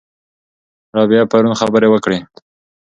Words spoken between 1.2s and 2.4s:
پرون خبرې وکړې.